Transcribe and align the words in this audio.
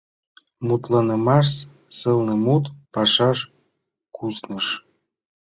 Мутланымаш 0.67 1.47
сылнымут 1.97 2.63
пашаш 2.93 3.39
кусныш. 4.15 4.65